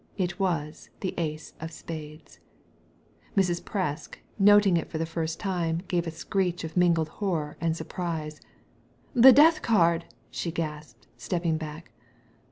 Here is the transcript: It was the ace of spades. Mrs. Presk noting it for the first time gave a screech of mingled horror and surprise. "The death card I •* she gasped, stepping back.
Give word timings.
It 0.17 0.39
was 0.39 0.89
the 1.01 1.13
ace 1.15 1.53
of 1.61 1.71
spades. 1.71 2.39
Mrs. 3.37 3.61
Presk 3.61 4.15
noting 4.39 4.75
it 4.75 4.89
for 4.89 4.97
the 4.97 5.05
first 5.05 5.39
time 5.39 5.83
gave 5.87 6.07
a 6.07 6.11
screech 6.11 6.63
of 6.63 6.75
mingled 6.75 7.09
horror 7.21 7.55
and 7.61 7.77
surprise. 7.77 8.41
"The 9.13 9.31
death 9.31 9.61
card 9.61 10.05
I 10.09 10.13
•* 10.13 10.17
she 10.31 10.51
gasped, 10.51 11.05
stepping 11.17 11.57
back. 11.57 11.91